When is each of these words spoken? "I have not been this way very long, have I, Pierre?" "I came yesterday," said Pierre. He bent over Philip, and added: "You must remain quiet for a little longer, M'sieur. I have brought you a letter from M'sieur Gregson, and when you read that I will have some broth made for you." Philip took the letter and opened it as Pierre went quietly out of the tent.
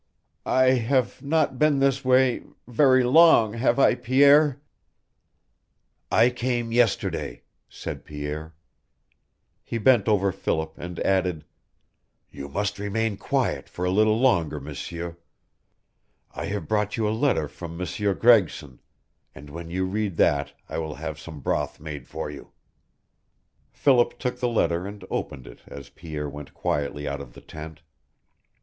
"I 0.47 0.71
have 0.71 1.21
not 1.21 1.59
been 1.59 1.77
this 1.77 2.03
way 2.03 2.41
very 2.67 3.03
long, 3.03 3.53
have 3.53 3.77
I, 3.77 3.93
Pierre?" 3.93 4.59
"I 6.11 6.31
came 6.31 6.71
yesterday," 6.71 7.43
said 7.69 8.03
Pierre. 8.03 8.55
He 9.63 9.77
bent 9.77 10.07
over 10.07 10.31
Philip, 10.31 10.73
and 10.75 10.99
added: 11.01 11.45
"You 12.31 12.49
must 12.49 12.79
remain 12.79 13.15
quiet 13.15 13.69
for 13.69 13.85
a 13.85 13.91
little 13.91 14.19
longer, 14.19 14.59
M'sieur. 14.59 15.17
I 16.31 16.45
have 16.45 16.67
brought 16.67 16.97
you 16.97 17.07
a 17.07 17.11
letter 17.13 17.47
from 17.47 17.77
M'sieur 17.77 18.15
Gregson, 18.15 18.79
and 19.35 19.51
when 19.51 19.69
you 19.69 19.85
read 19.85 20.17
that 20.17 20.51
I 20.67 20.79
will 20.79 20.95
have 20.95 21.19
some 21.19 21.41
broth 21.41 21.79
made 21.79 22.07
for 22.07 22.27
you." 22.27 22.49
Philip 23.71 24.17
took 24.17 24.39
the 24.39 24.49
letter 24.49 24.87
and 24.87 25.05
opened 25.11 25.45
it 25.45 25.59
as 25.67 25.89
Pierre 25.89 26.27
went 26.27 26.55
quietly 26.55 27.07
out 27.07 27.21
of 27.21 27.33
the 27.33 27.41
tent. 27.41 27.83